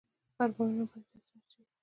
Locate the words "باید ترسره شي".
0.89-1.61